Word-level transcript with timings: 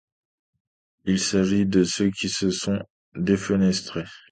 Il 1.05 1.19
s'agit 1.19 1.67
de 1.67 1.83
ceux 1.83 2.09
qui 2.09 2.27
se 2.27 2.49
sont 2.49 2.79
défenestrés. 3.13 4.05